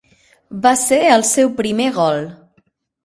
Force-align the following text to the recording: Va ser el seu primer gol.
Va 0.63 0.71
ser 0.83 0.97
el 1.17 1.25
seu 1.33 1.53
primer 1.63 1.89
gol. 1.99 2.21